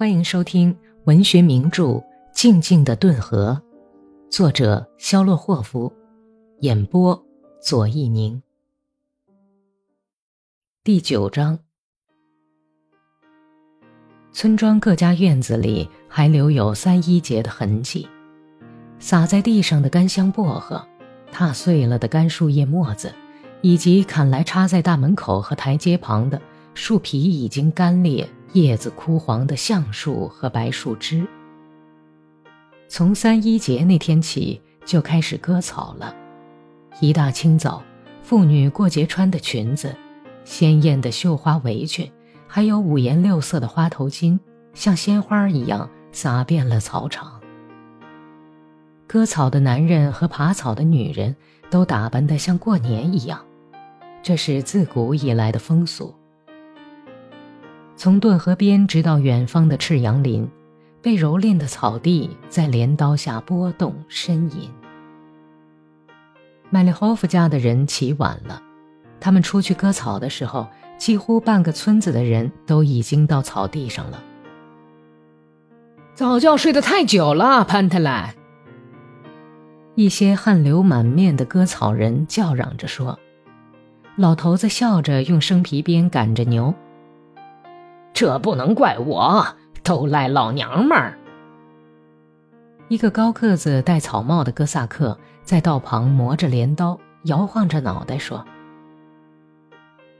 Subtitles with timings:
[0.00, 0.74] 欢迎收听
[1.04, 1.84] 文学名著
[2.32, 3.60] 《静静的顿河》，
[4.34, 5.92] 作者肖洛霍夫，
[6.60, 7.22] 演播
[7.60, 8.42] 左一宁。
[10.82, 11.58] 第九章，
[14.32, 18.08] 村庄各家院子里还留有三一节的痕迹，
[18.98, 20.82] 洒在地上的干香薄荷，
[21.30, 23.14] 踏碎了的干树叶沫子，
[23.60, 26.40] 以及砍来插在大门口和台阶旁的
[26.72, 28.26] 树皮已经干裂。
[28.52, 31.24] 叶子枯黄的橡树和白树枝，
[32.88, 36.12] 从三一节那天起就开始割草了。
[37.00, 37.80] 一大清早，
[38.24, 39.94] 妇女过节穿的裙子、
[40.44, 42.10] 鲜艳的绣花围裙，
[42.48, 44.36] 还有五颜六色的花头巾，
[44.74, 47.40] 像鲜花一样洒遍了草场。
[49.06, 51.36] 割草的男人和耙草的女人
[51.70, 53.44] 都打扮得像过年一样，
[54.24, 56.12] 这是自古以来的风俗。
[58.00, 60.48] 从顿河边直到远方的赤杨林，
[61.02, 64.70] 被蹂躏的草地在镰刀下波动呻吟。
[66.70, 68.62] 麦利霍夫家的人起晚了，
[69.20, 70.66] 他们出去割草的时候，
[70.96, 74.22] 几乎半个村子的人都已经到草地上了。
[76.14, 78.34] 早觉睡得太久了，潘特莱。
[79.94, 83.18] 一些汗流满面的割草人叫嚷着说
[84.16, 86.74] ：“老头子笑着用生皮鞭赶着牛。”
[88.12, 89.46] 这不能怪我，
[89.82, 91.16] 都赖老娘们儿。
[92.88, 98.44] 一个高个子、戴草帽的哥萨克在道旁磨着镰刀，摇晃着脑袋说：“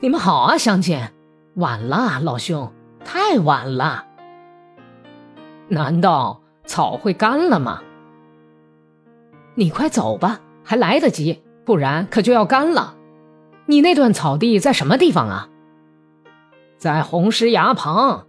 [0.00, 1.08] 你们好啊，乡亲，
[1.54, 2.72] 晚了，老兄，
[3.04, 4.06] 太晚了。
[5.68, 7.82] 难道草会干了吗？
[9.54, 12.94] 你快走吧，还来得及，不然可就要干了。
[13.66, 15.48] 你那段草地在什么地方啊？”
[16.82, 18.26] 在红石崖旁，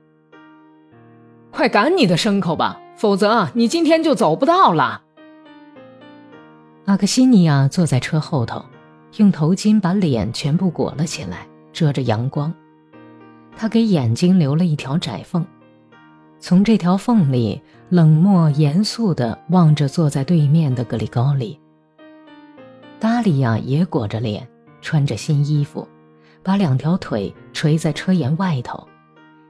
[1.51, 5.01] 快赶你的牲口吧，否则你今天就走不到了。
[6.85, 8.63] 阿克西尼亚坐在车后头，
[9.17, 12.53] 用头巾把脸全部裹了起来，遮着阳光。
[13.57, 15.43] 他给眼睛留了一条窄缝，
[16.39, 21.59] 从这条缝里冷漠严肃地望着坐在对面的格里高里。
[22.99, 24.47] 达利亚也裹着脸，
[24.79, 25.87] 穿着新衣服。
[26.43, 28.87] 把两条腿垂在车沿外头，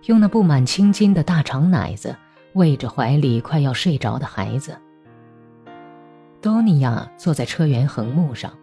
[0.05, 2.15] 用那布满青筋的大长奶子
[2.53, 4.77] 喂着怀里快要睡着的孩子。
[6.39, 8.53] 多尼亚坐在车辕横木上，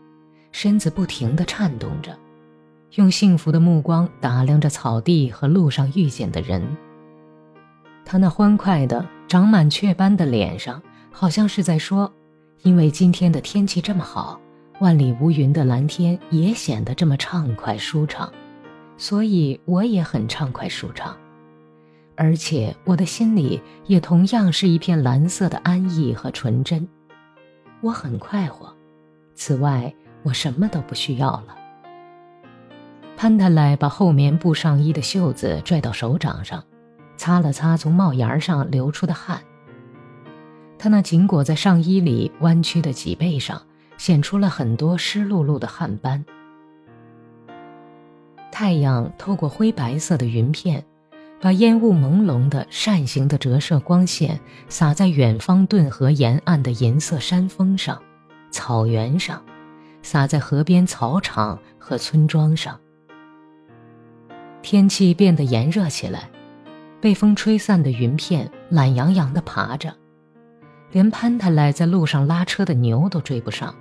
[0.52, 2.16] 身子不停地颤动着，
[2.94, 6.76] 用幸福的目光打量着草地和路上遇见的人。
[8.04, 12.12] 他那欢快的、长满雀斑的脸上，好像是在说
[12.62, 14.38] ：“因为今天的天气这么好。”
[14.80, 18.32] 万里无云的蓝天也显得这么畅快舒畅，
[18.96, 21.14] 所以我也很畅快舒畅，
[22.16, 26.88] 而且我的心里也同样是一片蓝色的安逸和纯真。
[27.82, 28.74] 我很快活，
[29.34, 31.54] 此外我什么都不需要了。
[33.18, 36.64] 潘塔莱把厚棉布上衣的袖子拽到手掌上，
[37.18, 39.42] 擦了擦从帽檐上流出的汗。
[40.78, 43.60] 他那紧裹在上衣里弯曲的脊背上。
[44.00, 46.24] 显出了很多湿漉漉的汗斑。
[48.50, 50.82] 太阳透过灰白色的云片，
[51.38, 54.40] 把烟雾朦胧的扇形的折射光线
[54.70, 58.00] 洒在远方顿河沿岸的银色山峰上、
[58.50, 59.42] 草原上，
[60.00, 62.80] 洒在河边草场和村庄上。
[64.62, 66.30] 天气变得炎热起来，
[67.02, 69.94] 被风吹散的云片懒洋洋地爬着，
[70.90, 73.74] 连潘塔莱在路上拉车的牛都追不上。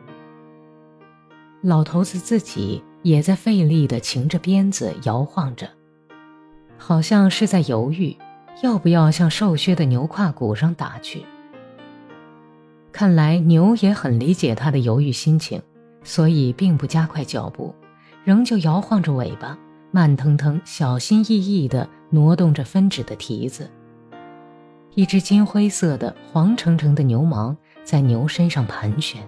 [1.61, 5.69] 老头子自己也在费力地擎着鞭子摇晃着，
[6.77, 8.15] 好像是在犹豫，
[8.63, 11.25] 要不要向瘦削的牛胯骨上打去。
[12.93, 15.61] 看来牛也很理解他的犹豫心情，
[16.01, 17.75] 所以并不加快脚步，
[18.23, 19.57] 仍旧摇晃着尾巴，
[19.91, 23.69] 慢腾腾、小心翼翼地挪动着分趾的蹄子。
[24.95, 29.21] 一只金灰色的、黄澄澄的牛虻在牛身上盘旋。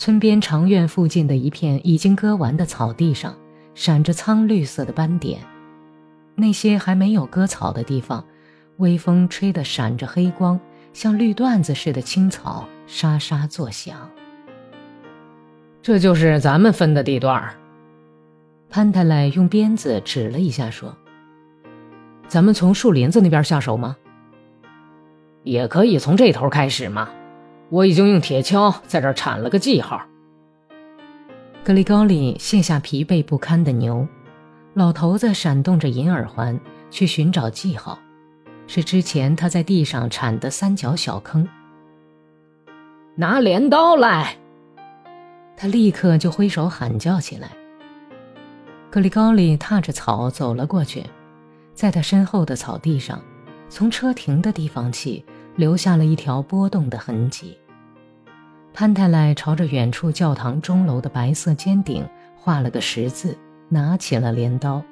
[0.00, 3.36] 村边长院附近的一片已经割完的草地上，
[3.74, 5.40] 闪着苍绿色的斑点。
[6.34, 8.24] 那些还没有割草的地方，
[8.78, 10.58] 微风吹得闪着黑光，
[10.94, 13.94] 像绿缎子似的青草沙沙作响。
[15.82, 17.54] 这就是咱们分的地段。
[18.70, 20.96] 潘太莱用鞭子指了一下，说
[22.26, 23.94] ：“咱们从树林子那边下手吗？
[25.42, 27.10] 也可以从这头开始嘛。”
[27.70, 30.02] 我已经用铁锹在这儿铲了个记号。
[31.62, 34.06] 格里高利卸下疲惫不堪的牛，
[34.74, 36.58] 老头子闪动着银耳环
[36.90, 37.98] 去寻找记号，
[38.66, 41.46] 是之前他在地上铲的三角小坑。
[43.14, 44.36] 拿镰刀来！
[45.56, 47.50] 他立刻就挥手喊叫起来。
[48.90, 51.04] 格里高利踏着草走了过去，
[51.74, 53.22] 在他身后的草地上，
[53.68, 55.24] 从车停的地方起，
[55.60, 57.54] 留下了一条波动的痕迹。
[58.72, 63.36] 潘太莱朝着远处教堂钟楼的白色尖顶画了个十字，
[63.68, 64.82] 拿起了镰刀。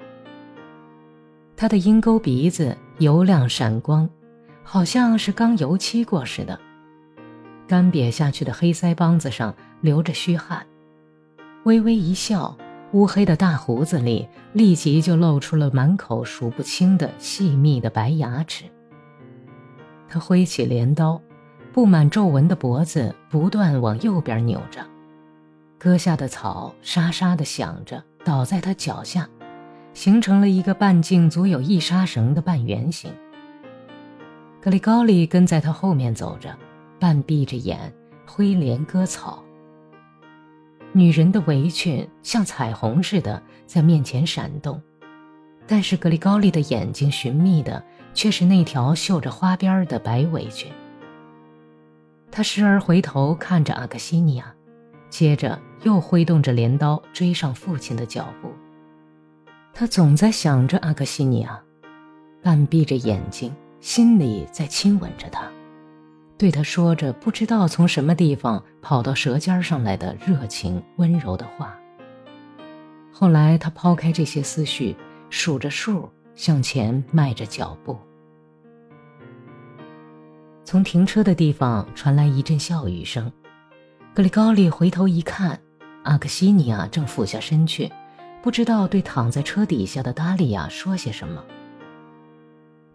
[1.56, 4.06] 他的鹰钩鼻子油亮闪光，
[4.62, 6.60] 好像是刚油漆过似的。
[7.66, 10.66] 干瘪下去的黑腮帮子上流着虚汗，
[11.64, 12.54] 微微一笑，
[12.92, 18.64] 乌黑的大胡子里立即就露出了满口数不清的细密的白牙齿。
[20.08, 21.20] 他挥起镰刀，
[21.72, 24.84] 布满皱纹的脖子不断往右边扭着，
[25.78, 29.28] 割下的草沙沙地响着，倒在他脚下，
[29.93, 33.12] 形成了一个半径足有一沙绳的半圆形。
[34.60, 36.56] 格里高利跟在他后面走着。
[37.00, 37.94] 半闭着眼
[38.26, 39.40] 挥镰割草，
[40.90, 44.82] 女人的围裙像彩虹似的在面前闪动，
[45.64, 47.81] 但是格里高利的眼睛寻觅的
[48.18, 50.72] 却是那条绣着花边的白围裙。
[52.32, 54.52] 他时而回头看着阿克西尼亚，
[55.08, 58.50] 接着又挥动着镰刀追上父亲的脚步。
[59.72, 61.62] 他总在想着阿克西尼亚，
[62.42, 65.48] 半闭着眼睛，心里在亲吻着他。
[66.36, 71.78] 对他说着不知道从什么地方跑到舌尖上来的热情温柔的话。
[73.12, 74.96] 后来他抛开这些思绪，
[75.30, 77.96] 数着数向前迈着脚步。
[80.70, 83.32] 从停车的地方传来一阵笑语声，
[84.12, 85.58] 格里高利回头一看，
[86.02, 87.90] 阿克西尼亚正俯下身去，
[88.42, 91.42] 不知道对躺在车底下的达利亚说些什么。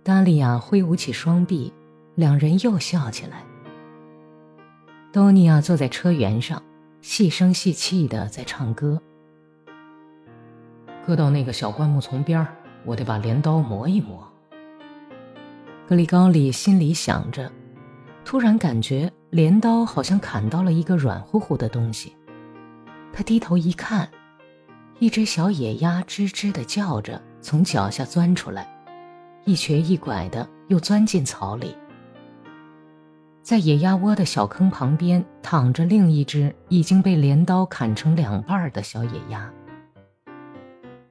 [0.03, 1.73] 达利亚挥舞起双臂。
[2.13, 3.43] 两人又笑起来。
[5.11, 6.61] 多尼亚坐在车辕上，
[7.01, 9.01] 细声细气的在唱歌。
[11.07, 12.45] 搁到那个小灌木丛边
[12.85, 14.23] 我得把镰刀磨一磨。
[15.87, 17.51] 格里高里心里想着，
[18.25, 22.15] 突然感觉镰刀好像砍到了一个软乎乎的东西。
[23.11, 24.09] 他低头一看，
[24.99, 28.67] 一只小野鸭吱吱的叫着，从脚下钻出来，
[29.45, 31.75] 一瘸一拐的又钻进草里。
[33.43, 39.51] 在野鸭窝的小坑旁边躺着另一只已经被镰刀砍成两半的小野鸭，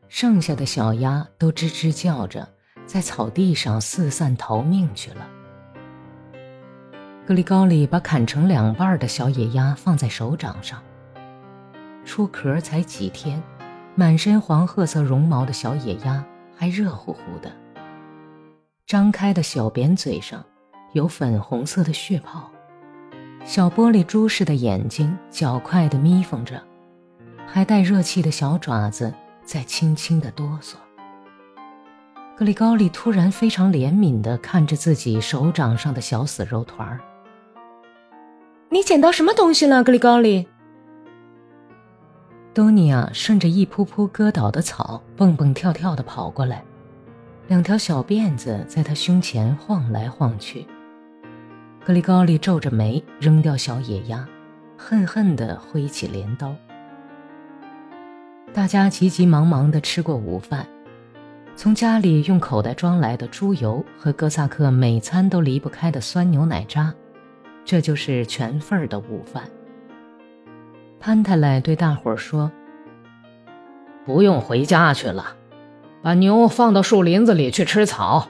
[0.08, 2.48] 剩下的小鸭都吱吱叫着，
[2.86, 5.28] 在草地上四散逃命去了。
[7.26, 10.82] 格里高里把砍成两半的小野鸭放在手掌上，
[12.04, 13.42] 出壳才几天，
[13.94, 16.24] 满身黄褐色绒毛的小野鸭
[16.56, 17.52] 还热乎乎的，
[18.86, 20.44] 张开的小扁嘴上。
[20.92, 22.50] 有粉红色的血泡，
[23.46, 26.62] 小玻璃珠似的眼睛较快地眯缝着，
[27.46, 29.10] 还带热气的小爪子
[29.42, 30.74] 在轻轻地哆嗦。
[32.36, 37.00] 格里高利突然非常怜悯地看着自己手掌上的小死肉团儿。
[38.72, 40.48] 你捡到什么东西了，格里高利？
[42.54, 46.64] 多尼亚顺着一铺铺割倒的草蹦蹦跳跳地跑过来，
[47.48, 50.66] 两条小辫子在他胸前晃来晃去。
[51.84, 54.26] 格里高利皱着眉，扔掉小野鸭，
[54.78, 56.56] 恨恨地挥起镰刀。
[58.54, 60.66] 大家急急忙忙地吃过午饭，
[61.54, 66.94] 从家里用口袋装来的猪油和哥萨克每餐都离不开的酸牛奶渣，
[67.64, 69.44] 这就是全份儿的午饭。
[71.00, 72.50] 潘太来对大伙儿说
[74.04, 75.36] ：“不用回家去了，
[76.02, 78.28] 把牛放到树林子里去吃草，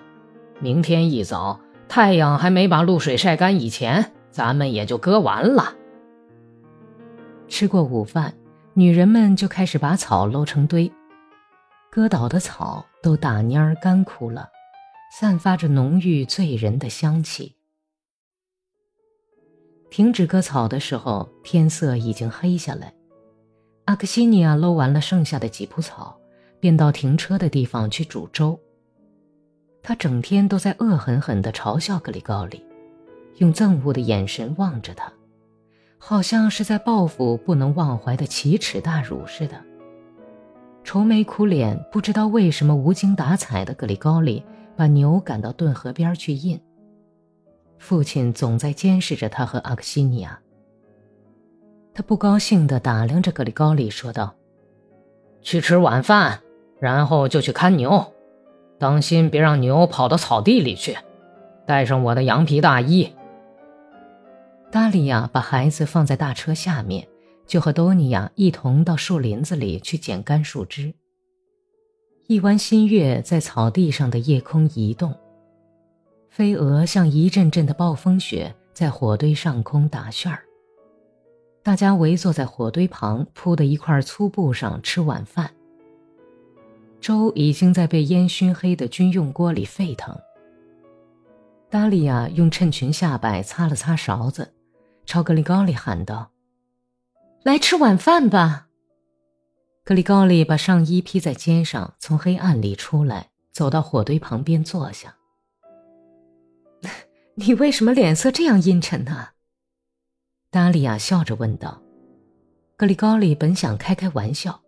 [0.60, 5.74] 明天一早。”太阳还没把露水晒干以前，咱们也就割完了。
[7.48, 8.32] 吃过午饭，
[8.72, 10.90] 女人们就开始把草搂成堆，
[11.90, 14.48] 割倒的草都打蔫儿干枯了，
[15.14, 17.56] 散发着浓郁醉人的香气。
[19.92, 22.94] 停止割草的时候，天色已经黑下来。
[23.84, 26.18] 阿克西尼亚搂完了剩下的几铺草，
[26.58, 28.58] 便到停车的地方去煮粥。
[29.82, 32.64] 他整天都在恶狠狠地嘲笑格里高里，
[33.36, 35.12] 用憎恶的眼神望着他，
[35.98, 39.62] 好像是在报复不能忘怀的奇耻大辱似的。
[40.82, 44.42] 愁眉苦脸、不知道为什么无精打采的格里高里
[44.74, 46.58] 把牛赶到顿河边去印。
[47.82, 50.38] 父亲总在监视着他和阿克西尼亚。
[51.92, 54.36] 他不高兴地打量着格里高里，说道
[55.42, 56.38] ：“去吃晚饭，
[56.78, 58.12] 然后就去看牛。”
[58.78, 60.96] 当心，别让牛跑到草地里去。
[61.66, 63.12] 带上我的羊皮大衣。
[64.70, 67.08] 达利亚把孩子放在大车下面，
[67.48, 70.94] 就和多尼亚一同到树林子里去捡干树枝。
[72.28, 75.12] 一弯新月在草地上的夜空移动，
[76.34, 80.42] 飞蛾像一阵阵的暴风雪在火堆上空打旋儿。
[81.62, 85.50] 大家围坐在火堆旁铺的一块粗布上吃晚饭。
[87.02, 90.18] 粥已经在被烟熏黑的军用锅里沸腾。
[91.68, 94.54] 达利亚用衬裙下摆擦了擦勺子。
[95.04, 96.30] 朝格里高利喊道
[97.44, 98.68] ：“来吃晚饭吧。”
[99.84, 105.14] 格里高利把上衣披在肩上，从黑暗里出来，走到火堆旁边坐下。
[107.34, 109.28] “你为什么脸色这样阴沉呢？”
[110.50, 111.82] 达利亚笑着问道。
[112.76, 114.60] 格里高利本想开开玩笑：“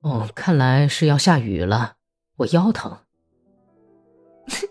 [0.00, 1.96] 哦，看来是要下雨了，
[2.36, 2.98] 我腰疼。”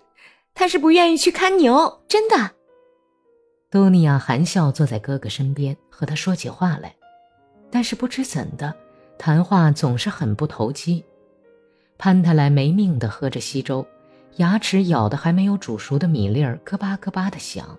[0.55, 2.55] 他是不愿意去看牛，真的。
[3.69, 6.95] 多尼亚含笑坐在哥哥身边，和他说起话来，
[7.69, 8.75] 但是不知怎的，
[9.19, 11.05] 谈话总是很不投机。
[11.99, 13.85] 潘泰莱没命的喝着稀粥，
[14.37, 17.77] 牙齿咬得还没有煮熟的米粒儿咯巴咯巴的响。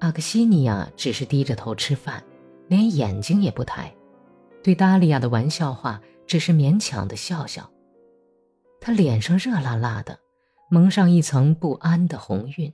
[0.00, 2.22] 阿克西尼亚只是低着头吃饭，
[2.68, 3.92] 连眼睛也不抬，
[4.62, 7.68] 对达利亚的玩笑话只是勉强的笑笑。
[8.80, 10.18] 他脸上热辣辣的，
[10.70, 12.72] 蒙上一层不安的红晕。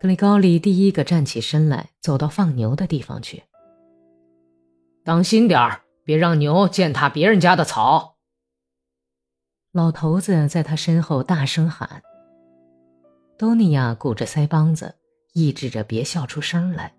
[0.00, 3.42] 格里高利第一个站起身来，走到放牛的地方去。
[5.04, 8.16] 当心点儿，别让牛践踏别人家的草。
[9.72, 12.02] 老头子在他身后大声喊。
[13.38, 14.96] 多尼亚鼓着腮帮子，
[15.32, 16.92] 抑制着别笑出声来。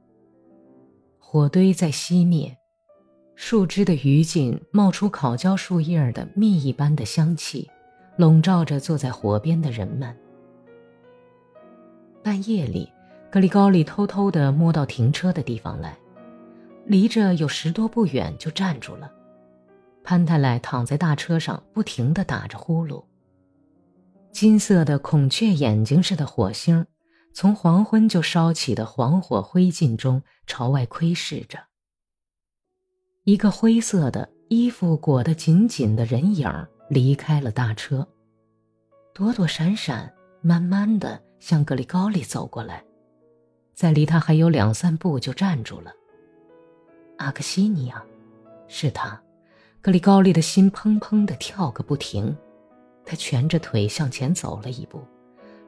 [1.20, 2.58] 火堆在熄灭，
[3.36, 7.70] 树枝的余烬冒出烤焦树叶的蜜一般的香气，
[8.16, 10.16] 笼罩着坐在火边的人们。
[12.24, 12.90] 半夜里，
[13.30, 15.98] 格里高利偷偷地摸到停车的地方来，
[16.86, 19.12] 离着有十多步远就站住了。
[20.04, 23.04] 潘太莱躺在大车上，不停地打着呼噜。
[24.32, 26.86] 金色的孔雀眼睛似的火星，
[27.34, 31.60] 从黄昏就烧起的黄火灰烬中朝外窥视着。
[33.24, 36.50] 一个灰色的衣服裹得紧紧的人影
[36.90, 38.08] 离开了大车，
[39.14, 41.22] 躲躲闪闪，慢慢的。
[41.42, 42.86] 向格里高利走过来，
[43.74, 45.92] 在离他还有两三步就站住了。
[47.18, 48.06] 阿克西尼亚，
[48.68, 49.20] 是他。
[49.82, 52.38] 格里高利的心砰砰的跳个不停，
[53.04, 55.02] 他蜷着腿向前走了一步，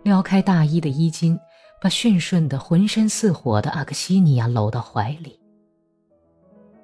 [0.03, 1.39] 撩开大衣的衣襟，
[1.81, 5.39] 把驯顺的浑身似火的阿克西尼亚搂到怀里。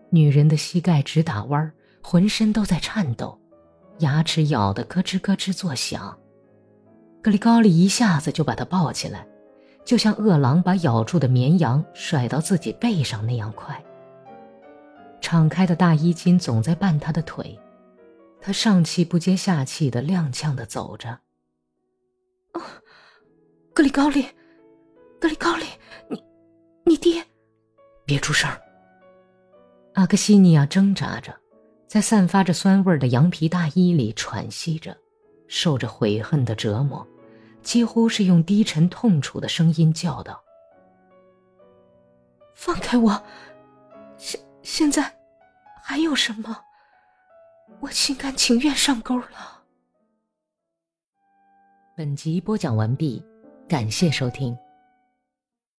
[0.10, 1.72] 女人的膝盖直打弯
[2.02, 3.40] 浑身都在颤抖，
[4.00, 6.18] 牙齿咬得咯吱咯吱作响。
[7.22, 9.28] 格里高利一下子就把他抱起来，
[9.86, 13.80] 就像饿狼把咬住的绵羊甩到自己背上那样快。
[15.22, 17.60] 敞开的大衣襟总在绊他的腿，
[18.42, 21.20] 他上气不接下气的踉跄的走着。
[22.54, 22.62] 哦，
[23.74, 24.26] 格里高利，
[25.20, 25.66] 格里高利，
[26.10, 26.24] 你，
[26.86, 27.24] 你爹，
[28.06, 28.50] 别出声。
[29.94, 31.36] 阿克西尼亚挣扎着，
[31.88, 34.96] 在散发着酸味的羊皮大衣里喘息着。
[35.52, 37.06] 受着悔恨的折磨，
[37.64, 40.40] 几乎是用低沉痛楚的声音叫道
[42.54, 43.24] ：“放开我！
[44.72, 45.12] 现在
[45.82, 46.64] 还有什么？
[47.80, 49.64] 我心甘情愿上钩了。”
[51.98, 53.26] 本集播讲完毕，
[53.68, 54.56] 感谢收听。